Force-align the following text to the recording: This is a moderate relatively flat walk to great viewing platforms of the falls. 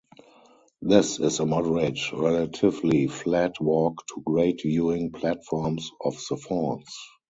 This 0.81 1.19
is 1.19 1.39
a 1.41 1.45
moderate 1.45 2.11
relatively 2.11 3.05
flat 3.05 3.61
walk 3.61 4.03
to 4.07 4.21
great 4.25 4.63
viewing 4.63 5.11
platforms 5.11 5.91
of 6.03 6.19
the 6.27 6.37
falls. 6.37 6.91